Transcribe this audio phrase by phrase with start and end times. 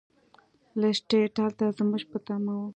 [0.79, 2.61] لیسټرډ هلته زموږ په تمه و.